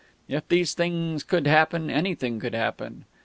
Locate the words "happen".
1.45-1.91, 2.55-3.05